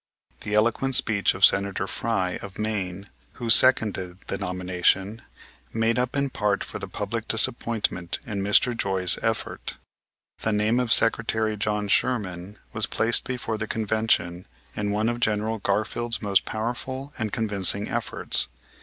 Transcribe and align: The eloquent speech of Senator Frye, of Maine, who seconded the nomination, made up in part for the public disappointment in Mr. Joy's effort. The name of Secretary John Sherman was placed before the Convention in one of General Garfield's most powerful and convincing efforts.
The 0.39 0.55
eloquent 0.55 0.95
speech 0.95 1.35
of 1.35 1.45
Senator 1.45 1.85
Frye, 1.85 2.39
of 2.41 2.57
Maine, 2.57 3.07
who 3.33 3.51
seconded 3.51 4.17
the 4.25 4.39
nomination, 4.39 5.21
made 5.73 5.99
up 5.99 6.15
in 6.15 6.31
part 6.31 6.63
for 6.63 6.79
the 6.79 6.87
public 6.87 7.27
disappointment 7.27 8.17
in 8.25 8.41
Mr. 8.41 8.75
Joy's 8.75 9.19
effort. 9.21 9.75
The 10.39 10.53
name 10.53 10.79
of 10.79 10.91
Secretary 10.91 11.55
John 11.55 11.87
Sherman 11.87 12.57
was 12.73 12.87
placed 12.87 13.25
before 13.25 13.59
the 13.59 13.67
Convention 13.67 14.47
in 14.75 14.89
one 14.89 15.07
of 15.07 15.19
General 15.19 15.59
Garfield's 15.59 16.19
most 16.19 16.45
powerful 16.45 17.13
and 17.19 17.31
convincing 17.31 17.87
efforts. 17.87 18.47